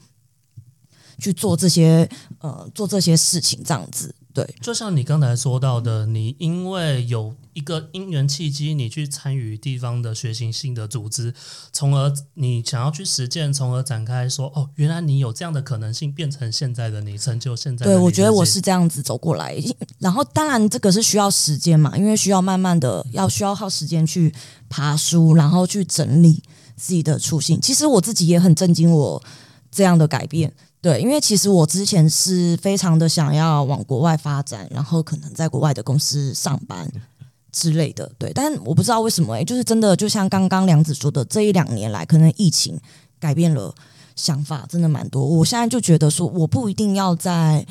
[1.19, 2.09] 去做这些
[2.39, 11.35] 呃做这些事情，这样子对就像你刚才说到的，你因为有一个因缘契机，你去参与地方的学习性的组织，
[11.71, 19.55] 从而你想要去实践，从而展开说，哦，原来你有这样的可能性，变成现在的你，成就现在的对，我觉得我是这样子走过来。
[19.99, 24.33] 然后当然这个是需要时间嘛，因为需要慢慢的要需要耗时间去
[24.67, 26.41] 爬书，然后去整理
[26.75, 27.61] 自己的初心。
[27.61, 29.23] 其实我自己也很震惊，我
[29.69, 30.51] 这样的改变。
[30.83, 36.85] 对，因为其实我之前是非常的想要往国外发展，然后可能在国外的公司上班
[37.53, 38.11] 之类的。
[38.19, 42.77] 对，但我不知道为什么、欸，就是真的，就像刚刚梁子说的，这一两年来，可能疫情
[43.17, 43.73] 改变了
[44.17, 45.25] 想法，真的蛮多。
[45.25, 47.65] 我现在就觉得说，我不一定要在。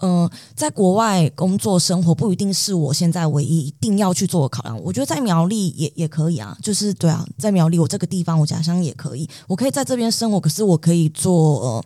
[0.00, 4.80] 呃，在国外工作生活不一定是我现在唯一一定要去做的考量。
[4.80, 11.84] 我觉得在苗栗也也可以啊，就是对啊，在苗栗我这个地方我家乡也可以，我可以在这边生活，可是我可以做呃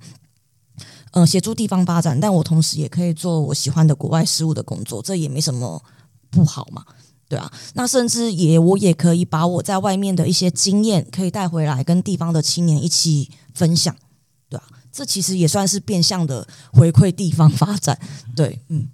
[1.13, 5.83] 呃协助地方发展，但我同时也可以做我喜欢的国外事务的工作，这也没什么
[6.29, 6.85] 不好嘛。
[7.29, 13.97] 对啊，那甚至也我也可以把我在外面的一些经验可以带回来，跟地方的青年一起分享，
[14.51, 17.99] 对啊，这其实也算是变相的回馈地方发展。
[18.37, 18.89] 对，嗯，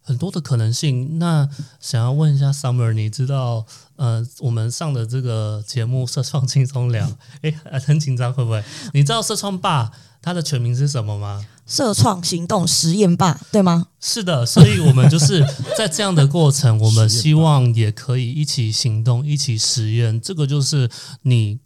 [0.00, 1.18] 很多的可能性。
[1.18, 1.48] 那
[1.80, 3.66] 想要问一下 Summer，你知道
[3.96, 7.04] 呃，我们上的这个节目《社创轻松聊》，
[7.42, 8.62] 诶，很紧张会不会？
[8.94, 9.90] 你知道社创吧
[10.26, 11.46] 它的全名是什么吗？
[11.68, 13.86] 社创行动实验吧，对吗？
[14.00, 15.46] 是的，所以我们就是
[15.78, 20.20] 在这样的过程，我们希望也可以一起行动，一起实验。
[20.20, 20.90] 这个就是
[21.22, 21.60] 你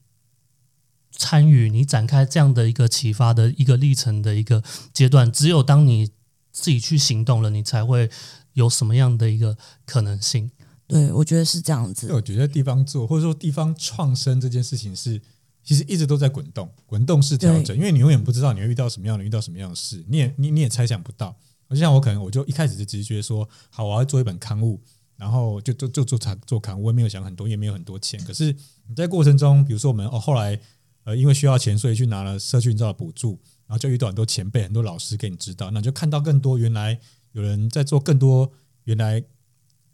[1.10, 5.32] 参与、你展开这样的一个启发的一个历程的一个阶段。
[5.32, 6.10] 只有当你
[6.52, 8.10] 自己去行动了，你才会
[8.52, 9.56] 有什么样的一个
[9.86, 10.50] 可能性。
[10.86, 12.12] 对，我觉得是这样子。
[12.12, 15.22] 我觉得地方做或者说地方创生这件事情是，
[15.62, 21.36] 其实一直都在滚动，滚动式调整，因为你永远不知道你会遇到什么样的遇到什么样的事，你也你你也猜想不到。
[21.68, 24.80] 就像我可能我就一开始就只是觉说，好，我要做一本刊物，
[25.16, 28.18] 然后就就就做产做刊物，我也没有想很多，也没有很多钱。
[28.24, 28.52] 可是
[28.88, 30.58] 你在过程中，比如说我们哦后来
[31.04, 36.98] 呃因为需要钱，所以去拿了社区营造的补助，然后就遇到很多前辈、很多老师给你指导，那就看到更多原来
[37.32, 38.50] 有人在做更多
[38.84, 39.22] 原来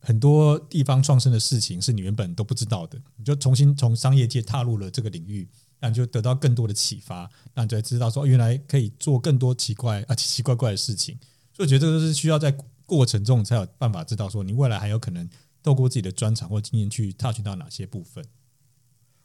[0.07, 5.48] 很多地方创生的事情是你原本都不知道的，你就重新从商业界踏入了这个领域，
[5.80, 11.18] 那你就得到更多的启发，那你就知道说原来可以做更多奇怪啊奇奇怪怪的事情。
[11.52, 15.28] 所以我觉得这个是需要在过程中才有办法知道说你未来还有可能
[15.61, 18.24] 透过自己的专长或经验去踏取到哪些部分。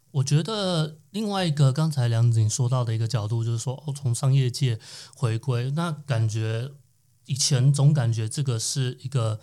[0.10, 4.80] 我觉得另外一个刚才梁子说到的一个角度，就是说哦，从商业界
[5.16, 6.72] 回归，那感觉
[7.28, 9.40] 以前总感觉这个是一个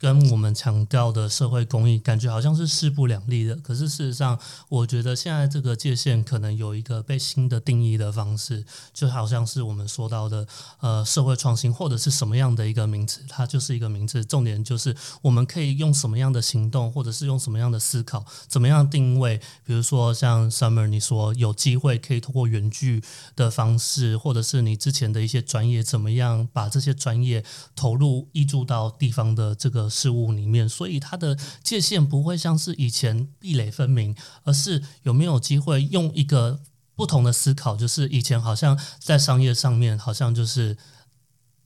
[0.00, 3.54] 跟我们强调的社会公益，感觉好像是势不两立的。
[3.56, 4.38] 可是事实上，
[4.70, 10.46] 我觉得现在这个界限可能有一个被新的定义的方式，就好像是我们说到的
[10.80, 14.24] 呃社会创新或者是什么样的一个名词，它就是一个名词。
[14.24, 19.38] 重点就是我们可以用什么样的行动，或者是用什么样的思考，怎么样定位。
[19.66, 23.02] 比如说像 Summer 你说有机会可以通过远距
[23.36, 27.44] 的方式，或者是你之前的一些专业，怎么样把这些专业
[27.76, 34.14] 投入依注到地方的这个事物里面，所以它的界限不会像是以前壁垒分明，
[34.44, 36.60] 而是有没有机会用一个
[36.94, 40.78] 不同的思考，就是以前好像在商业上面，好像就是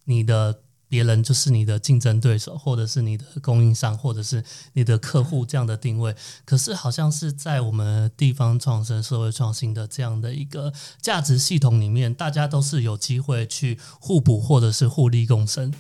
[0.07, 0.63] 你的。
[0.87, 4.45] 别人就是你的竞争对手，或者是你的供应商，或者是
[4.75, 6.15] 你的客户这样的定位。
[6.45, 15.75] 可是好像是在我们地方创生、社会创新的这样的一个价值系统里面，大家都是有机会去互补，或者是互利共生。